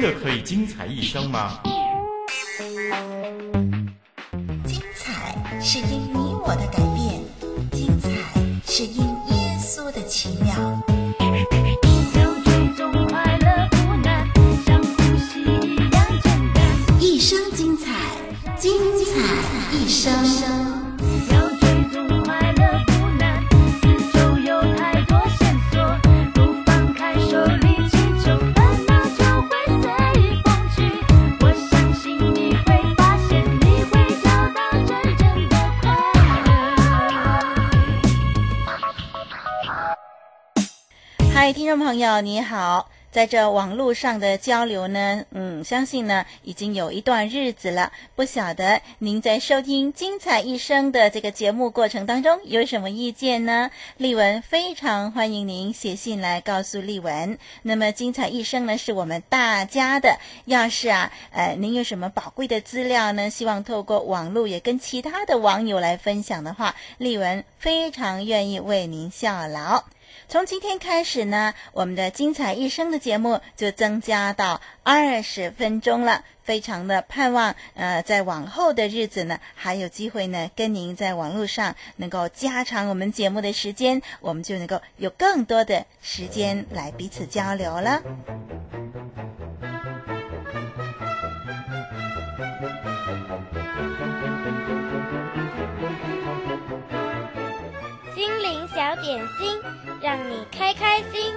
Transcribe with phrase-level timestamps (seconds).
[0.00, 1.60] 真的可以精彩一生吗？
[41.68, 47.92] 众朋友，你好，在这网络上的交流呢，嗯，相信呢已经有一段日子了。
[48.16, 53.70] 不晓得您在收听《精彩一生》的这个节目过程当中有什么意见呢？
[53.98, 57.38] 丽文非常欢迎您写信来告诉丽文。
[57.60, 63.28] 那么《精彩一生》呢是我们大家的，要是啊，呃，您有什么宝贵的资料呢？
[63.28, 69.84] 希望透过网络也跟其他的网友来分享的话，丽文非常愿意为您效劳。
[70.28, 76.24] 从今天开始呢，我们的精彩一生的节目就增加到二十分钟了。
[76.42, 88.02] 非常的盼望，呃，在往后的日子呢，还有机会呢，跟您在网络上能够加长我们节目的时间，我们就能够有更多的时间来彼此交流了。
[98.88, 99.60] 小点心，
[100.00, 101.34] 让你开开心。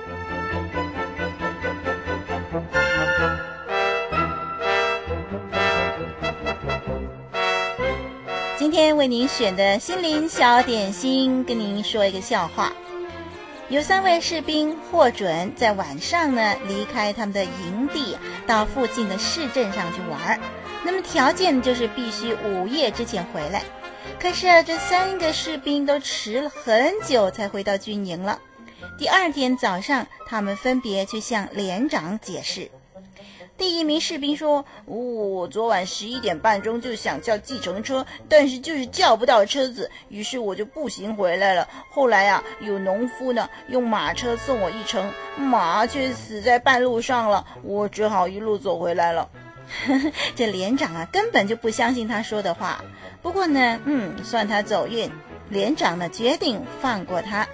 [8.57, 12.71] 今天为您选的心灵小点心，跟您说一个笑话。
[13.67, 18.17] 有三位士兵获准在晚上呢离开他们的营地，
[18.47, 20.39] 到附近的市镇上去玩。
[20.85, 23.61] 那么条件就是必须午夜之前回来。
[24.21, 28.39] 可是，这三个士兵都迟了很久才回到军营了。
[28.95, 32.69] 第二天早上，他们分别去向连长解释。
[33.57, 41.67] 第一名士兵说：“我昨晚十一点半钟就想叫计程车，但是就是叫不到车子，于是我就步行回来了。
[41.89, 49.27] 后来啊，有农夫呢用马车送我一程，马却死在半路上了，我只好一路走回来了。”
[50.35, 52.83] 这连长啊，根本就不相信他说的话。
[53.21, 55.11] 不过呢，嗯，算他走运。
[55.49, 57.45] 连长呢，决定放过他。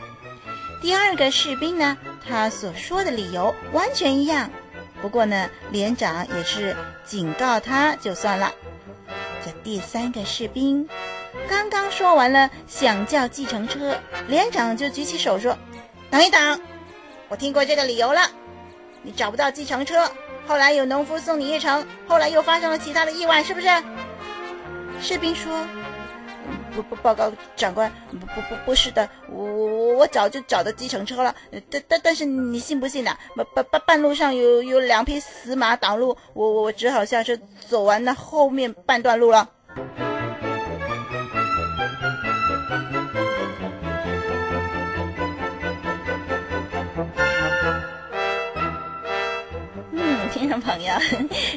[0.81, 4.51] 第二个士兵呢，他所说的理由完全一样。
[5.01, 6.75] 不过呢，连长也是
[7.06, 8.51] 警告他就算了。
[9.44, 10.88] 这第三个士兵
[11.50, 15.57] 刚刚说完了想叫计程车，连长就举起手说
[16.11, 16.61] ：“等一等，
[17.29, 18.29] 我听过这个理由了。
[19.01, 20.11] 你找不到计程车，
[20.47, 23.67] 后来有农夫送你一程，后来又发生了其他的意外，是不是？”
[25.01, 25.67] 士兵说
[26.73, 31.35] ：“不不，报告长官，不不不，不是的，我我我早就找到计程车了，
[31.69, 33.15] 但但但是你信不信呐？
[33.35, 37.37] 半半半路上有有两匹死马挡路，我我只好下车
[37.67, 39.49] 走完那后面半段路了。”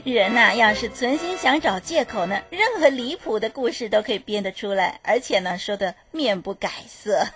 [0.04, 7.26] 人呐、要是存心想找借口呢，任何离谱的故事都可以编得出来，而且呢，说的面不改色。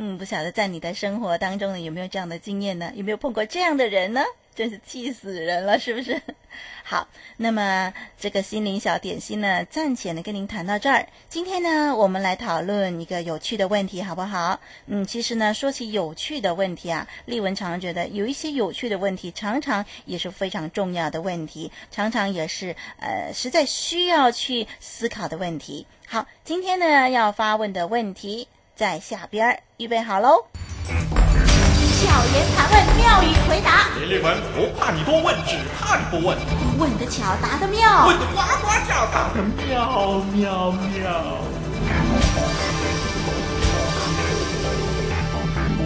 [0.00, 2.92] 嗯，不晓得在你的生活当中呢，有没有这样的经验呢？
[2.94, 4.22] 有没有碰过这样的人呢？
[4.54, 6.22] 真是气死人了，是不是？
[6.84, 11.08] 好，那么这个心灵小点心呢，暂且呢跟您谈到这儿。
[11.28, 14.60] 今天呢，我们来讨论一个有趣的问题，好不好？
[14.86, 25.84] 嗯，其实呢，说起有趣的问题啊，丽文常常觉得有一些有趣的问题，常常也是非常重要的问题，常常也是呃实在需要去思考的问题。
[26.06, 28.46] 好，今天呢要发问的问题
[28.78, 30.46] 在下边，预备好喽。
[30.86, 33.88] 巧言盘问，妙语回答。
[33.98, 36.38] 林立文不怕你多问，只怕你不问。
[36.78, 38.06] 问得巧，答得妙。
[38.06, 41.38] 问得呱呱叫，答得妙妙妙。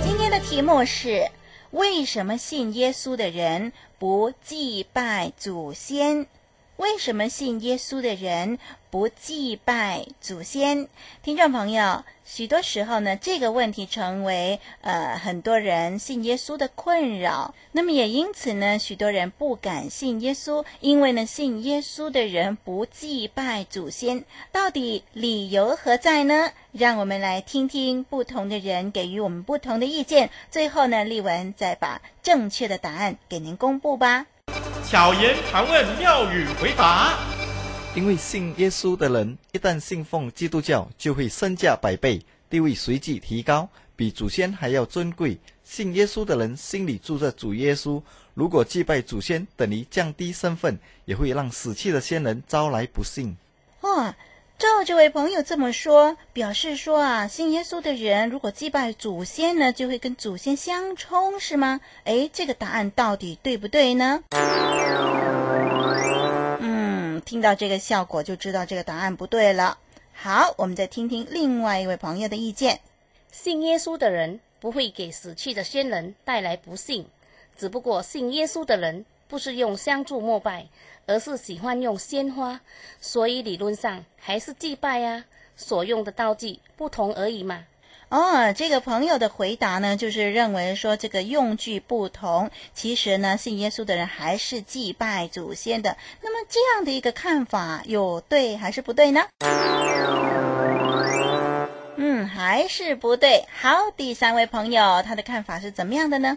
[0.04, 1.30] 今天的题目是：
[1.70, 6.26] 为什么信耶稣的人不祭拜祖先？
[6.76, 8.58] 为什么信耶稣的人
[8.90, 10.88] 不祭拜祖先？
[11.22, 17.54] 听众朋友，许多时候呢，这个问题成为呃很多人信耶稣的困扰。
[17.72, 24.24] 那么也因此呢，许多人不敢信耶稣，因为呢，信耶稣的人不祭拜祖先。
[24.50, 26.50] 到底理由何在呢？
[26.72, 30.30] 让我们来听听不同的人给予我们不同的意见。
[30.50, 34.26] 最后呢，丽文再把正确的答案给您公布吧。
[34.88, 37.18] 巧言盘问，妙语回答。
[37.94, 42.20] 因为信耶稣的人一旦信奉基督教，就会身价百倍，
[42.50, 45.38] 地位随即提高，比祖先还要尊贵。
[45.62, 48.02] 信耶稣的人心里住着主耶稣，
[48.34, 53.36] 如果祭拜祖先等于降低身份，也会让死去的先人招来不幸。
[53.80, 54.14] 哦。
[54.58, 61.80] 照这位朋友这么说，表示说啊，信耶稣的人如果祭拜祖先呢，就会跟祖先相冲，是吗？
[62.04, 64.22] 诶，这个答案到底对不对呢？
[67.32, 69.78] 听到这个效果就知道这个答案不对了。
[70.12, 72.78] 好，我们再听听另外一位朋友的意见。
[73.30, 77.06] 信耶稣的人不会给死去的先人带来不幸，
[77.56, 80.66] 只不过信耶稣的人不是用香烛膜拜。
[81.06, 82.60] 而是喜欢用鲜花，
[83.00, 85.24] 所以理论上还是祭拜啊，
[85.56, 87.64] 所用的道具不同而已嘛。
[88.12, 95.96] 哦，这个朋友的回答呢，就是认为说这个用具不同，其实呢，信耶稣的人还是祭拜祖先的。
[96.20, 99.22] 那么这样的一个看法，有对还是不对呢？
[101.96, 103.46] 嗯，还是不对。
[103.50, 106.36] 好，第三位朋友，他的看法是怎么样的呢？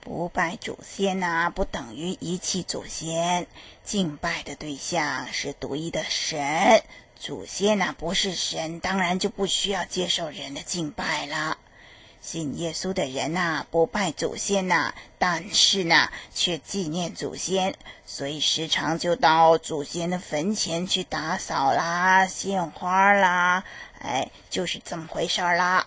[0.00, 3.46] 不拜祖先呐、不等于遗弃祖先。
[3.82, 6.82] 敬拜的对象是独一的神，
[7.18, 11.58] 祖先呐、不是神，当然就不需要接受人的敬拜了。
[12.20, 17.74] 信耶稣的人呐、不拜祖先呐、但是呢，却纪念祖先，
[18.06, 23.64] 所以时常就到祖先的坟前去打扫啦、献花啦，
[24.00, 25.86] 哎，就是这么回事儿啦。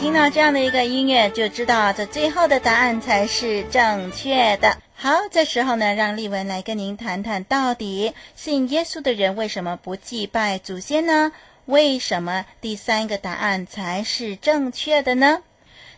[0.00, 4.78] 听到这样的一个音乐，就知道这最后的答案才是正确的。
[4.94, 11.32] 好，这时候呢，让丽文来跟您谈谈，到底信耶稣的人为什么不祭拜祖先呢？
[11.66, 15.42] 为什么第三个答案才是正确的呢？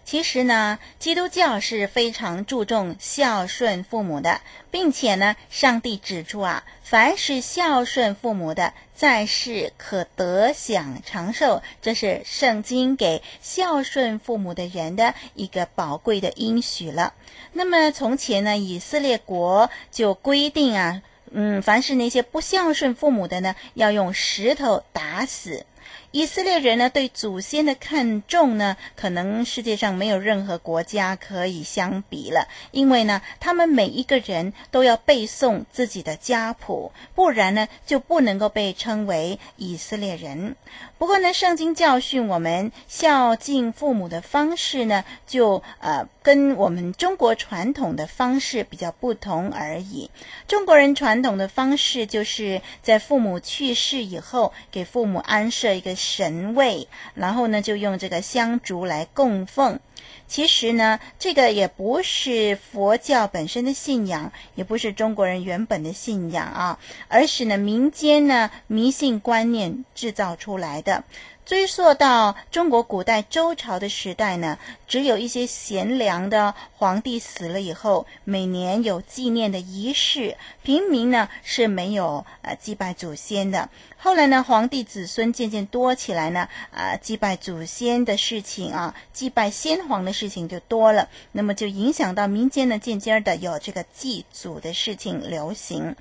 [0.02, 17.14] 其实呢，基督教是非常注重孝顺父母的，并且呢，上帝指出啊，凡是孝顺父母的，在世可得享长寿，这是圣经给孝顺父母的人的一个宝贵的应许了。
[17.52, 21.00] 那么从前呢，以色列国就规定啊，
[21.30, 25.64] 嗯，凡是那些不孝顺父母的呢，要用石头打死。
[26.12, 32.48] 以色列人呢，对祖先的看重呢，可能世界上没有任何国家可以相比了。
[32.72, 40.56] 因为呢，他们每一个人都要背诵自己的家谱，不然呢，就不能够被称为以色列人。
[41.00, 50.10] 不过呢，圣经教训我们孝敬父母的方式呢，就呃跟我们中国传统的方式比较不同而已。
[50.46, 59.80] 中国人传统的方式就是在父母去世以后，给父母安设一个神位，然后呢，就用这个香烛来供奉。
[60.26, 71.02] 其实呢，这个也不是佛教本身的信仰，也不是中国人原本的信仰啊，而是呢民间呢迷信观念制造出来的。
[71.50, 83.68] 追溯到中国古代周朝的时代呢，只有一些贤良的皇帝死了以后，每年有纪念的仪式，平民呢是没有呃祭拜祖先的。
[83.98, 95.96] 后来呢，皇帝子孙渐渐多起来呢，啊、呃，祭拜祖先的事情啊，祭拜先皇的事情就多了，那么就影响到民间呢，渐渐的有这个祭祖的事情流行。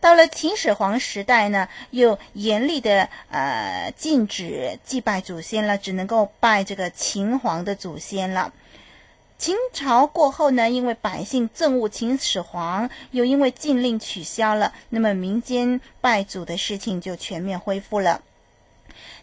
[0.00, 8.52] 到了秦始皇时代呢，又严厉的呃禁止祭拜祖先了，只能够拜这个秦皇的祖先了。
[9.36, 18.22] 秦朝过后呢，因为百姓憎恶秦始皇，又因为禁令取消了，那么民间拜祖的事情就全面恢复了。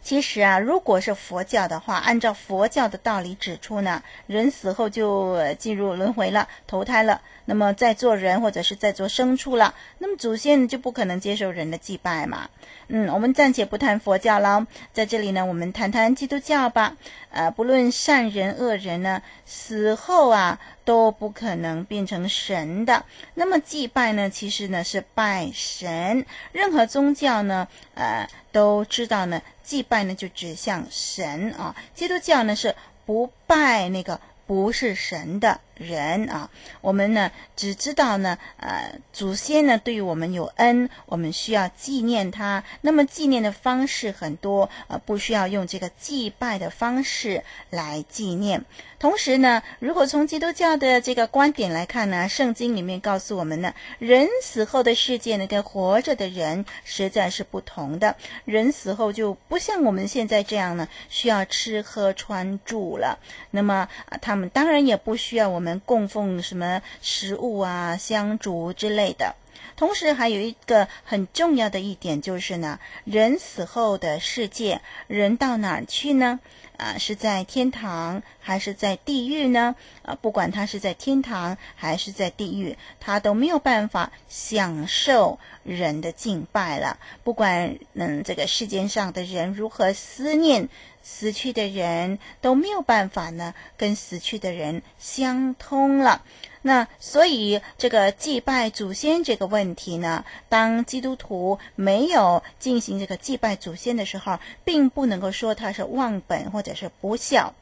[0.01, 7.22] 其实啊，如果是佛教的话，按照佛教的道理指出呢，人死后就进入轮回了，投胎了。
[7.50, 12.50] 那么在做人或者是在做牲畜了，那么祖先就不可能接受人的祭拜嘛。
[12.89, 16.98] 嗯，我们暂且不谈佛教了，在这里呢，我们谈谈基督教吧。
[17.30, 23.06] 呃，不论善人恶人呢，死后啊都不可能变成神的。
[23.36, 26.25] 那么祭拜呢，其实呢是拜神。
[26.51, 31.75] 任何宗教呢，呃，都知道呢，祭拜呢就指向神啊。
[31.96, 32.75] 基督教呢是
[33.06, 35.62] 不拜那个不是神的。
[35.77, 36.50] 人啊。
[36.81, 42.63] 我们呢只知道呢，呃，祖先呢对于我们有恩，我们需要纪念他。
[42.81, 48.63] 那么纪念的方式很多，呃，不需要用这个祭拜的方式来纪念。
[49.00, 58.15] 同时呢，如果从基督教的这个观点来看呢，圣经里面告诉我们呢，人死后的世界呢，跟活着的人实在是不同的。
[58.46, 63.19] 人死后就不像我们现在这样呢，需要吃喝穿住了。
[63.51, 69.36] 那么啊，他们当然也不需要我们供奉什么食物啊、香烛之类的。
[69.76, 76.40] 同时，还有一个很重要的一点就是呢，人死后的世界，人到哪儿去呢？
[76.78, 79.76] 啊，是在天堂还是在地狱呢？
[80.04, 87.00] 啊，不管他是在天堂还是在地狱，他都没有办法享受人的敬拜了。
[87.24, 90.70] 不管嗯，这个世间上的人如何思念
[91.02, 96.24] 死去的人，都没有办法呢，跟死去的人相通了。
[96.67, 107.53] 那所以这个祭拜祖先这个问题呢，当基督徒没有进行这个祭拜祖先的时候，并不能够说他是忘本或者是不孝。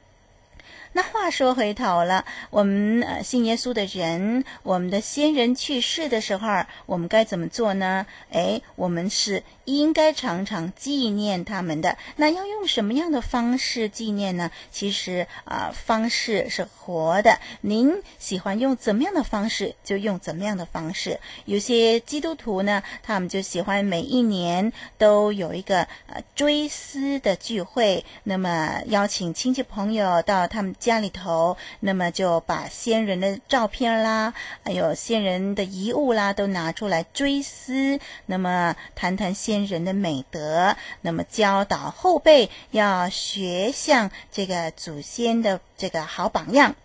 [0.96, 8.06] 那话说回头了，我们呃信耶稣的人，我们的先人去世的时候，我们该怎么做呢？
[8.30, 11.98] 诶，我们是应该常常纪念他们的。
[12.16, 14.50] 那要用什么样的方式纪念呢？
[14.72, 17.40] 其实啊、方式是活的。
[17.60, 21.20] 您喜欢用怎么样的方式，就用怎么样的方式。
[21.44, 30.74] 有些基督徒呢，他们就喜欢每一年都有一个呃追思的聚会，那么邀请亲戚朋友到他们。
[30.86, 46.76] 家里头，那么就把先人的照片啦，还有先人的遗物啦，都拿出来追思，那么谈谈先人的美德，那么教导后辈要学像这个祖先的这个好榜样。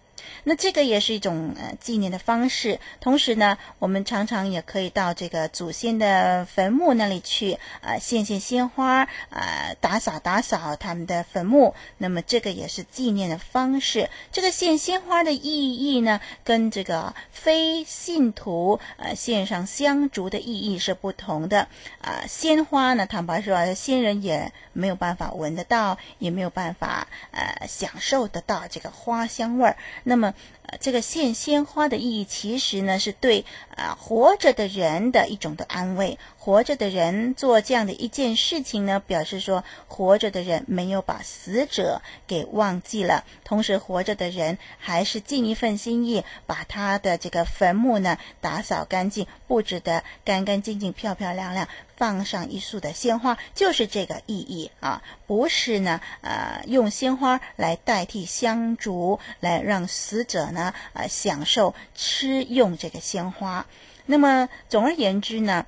[0.45, 11.75] 那这个也是一种呃纪念的方式，同时呢，我们常常也可以到这个祖先的坟墓那里去，呃，献献鲜花，呃，打扫打扫他们的坟墓。
[11.99, 14.11] 那么这个也是纪念的方式。
[14.33, 21.69] 这个献鲜花的意义呢，跟这个非信徒呃献上香烛的意义是不同的。
[22.01, 29.77] 啊、鲜花呢，坦白说，仙人也没有办法闻得到，也没有办法呃享受得到这个花香味儿。
[30.05, 30.33] 那么，么
[30.79, 33.45] 这个献鲜花的意义，其实呢，是对
[33.77, 36.19] 啊、活着的人的一种的安慰。
[36.39, 60.60] 活着的人做这样的一件事情呢，表示说活着的人没有把死者给忘记了，同时活着的人还是尽一份心意，把他的这个坟墓呢打扫干净，布置得干干净净、漂漂亮亮，放上一束的鲜花，就是这个意义啊，不是呢呃用鲜花来代替香烛，来让死者呢
[60.93, 63.67] 呃享受吃用这个鲜花。
[64.07, 65.67] 那么总而言之呢。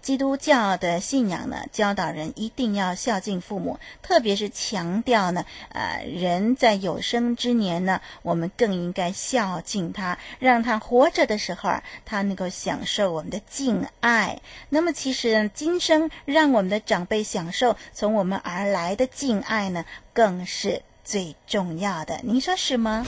[0.00, 14.40] 基督教的信仰呢，教导人一定要孝敬父母，特别是强调呢，呃，人在有生之年呢，我们更应该孝敬他，让他活着的时候，他能够享受我们的敬爱。
[14.70, 19.84] 那么，其实，今生让我们的长辈享受从我们而来的敬爱呢，
[20.14, 22.20] 更是最重要的。
[22.22, 23.04] 您说是吗？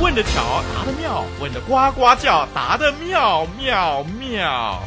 [0.00, 4.80] 问的巧，答的妙，问的呱呱叫，答的妙妙妙。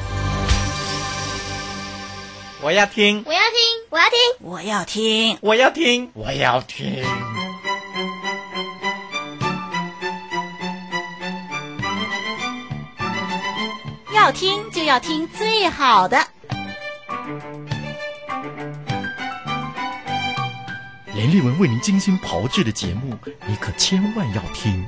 [2.62, 3.58] 我要听，我要听，
[3.89, 7.03] 我要听，我要听，我要听，我要听。
[14.13, 16.25] 要听就要听最好的。
[21.13, 24.88] 连丽文为您精心炮制的节目，你可千万要听。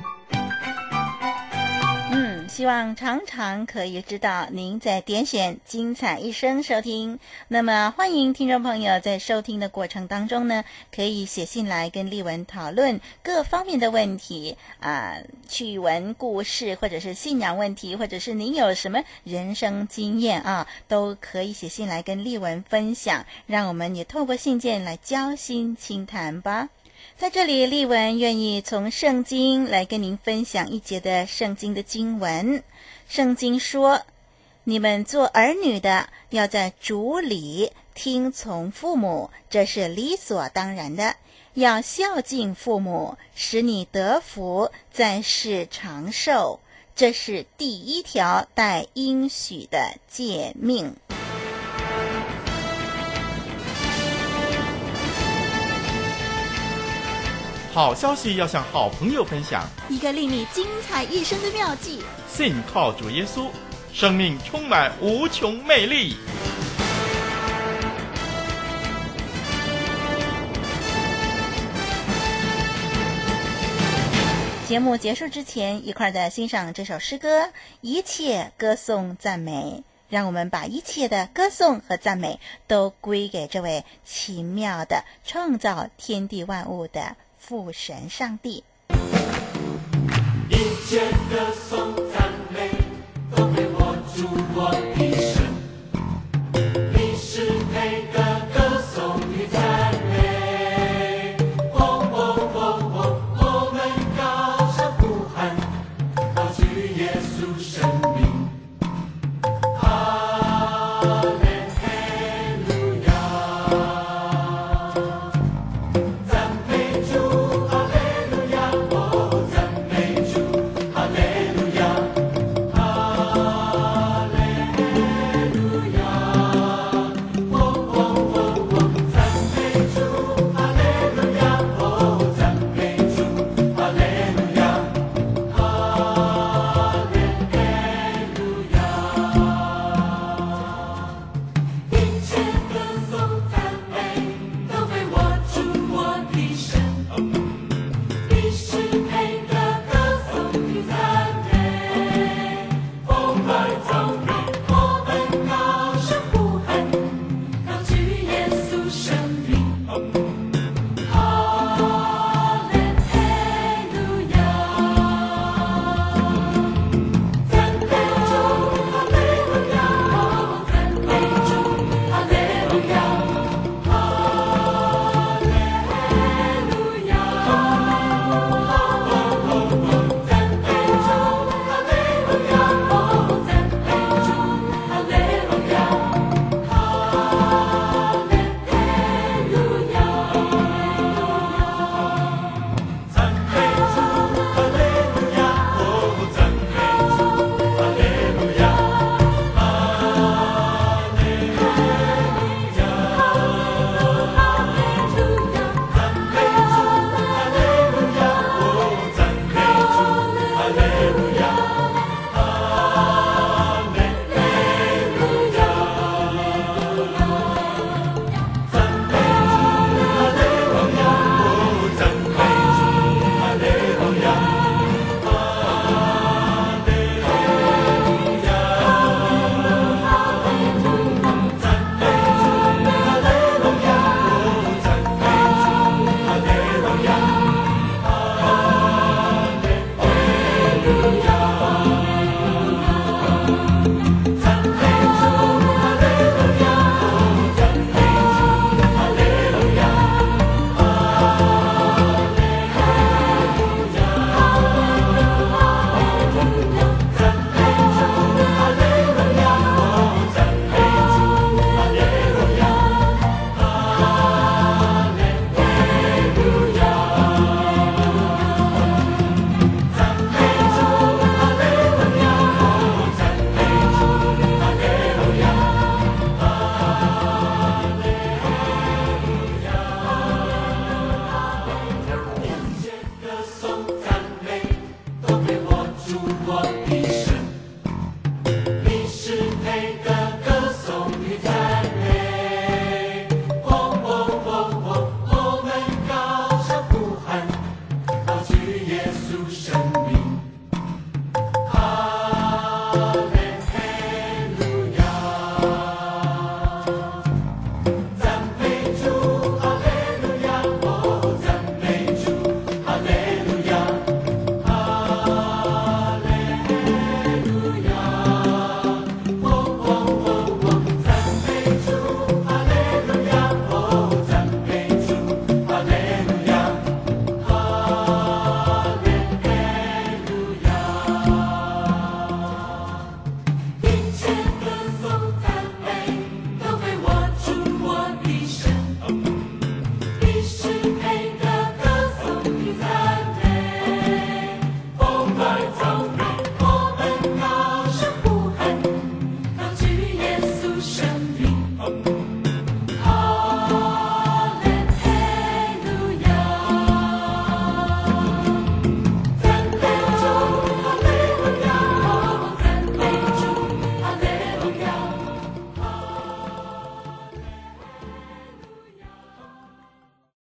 [2.54, 7.18] 希望常常可以知道您在点选精彩一生收听。
[7.48, 15.16] 那么欢迎听众朋友在收听的过程当中呢，可以写信来跟丽文讨论各方面的问题啊，
[15.48, 23.26] 趣闻故事，或者是信仰问题，或者是您有什么人生经验啊，都可以写信来跟丽文分享。
[23.48, 26.68] 让我们也透过信件来交心倾谈吧。
[27.16, 32.64] 在这里，丽文愿意从圣经来跟您分享一节的圣经的经文。
[33.08, 34.02] 圣经说
[34.64, 41.14] ：“你们做儿女的，要在主里听从父母，这是理所当然的。
[41.54, 46.58] 要孝敬父母，使你得福，在世长寿。
[46.96, 50.96] 这是第一条带应许的诫命。”
[57.74, 62.00] 好消息要向好朋友分享，一个令你精彩一生的妙计。
[62.28, 63.48] 信靠主耶稣，
[63.92, 66.14] 生命充满无穷魅力。
[74.68, 77.48] 节目结束之前，一块儿的欣赏这首诗歌，
[77.80, 79.82] 一切歌颂赞美。
[80.10, 82.38] 让我们把一切的歌颂和赞美
[82.68, 88.64] 都归给这位奇妙的创造天地万物的父神上帝。
[90.48, 92.70] 一切歌颂赞美
[93.36, 95.03] 都归我主我的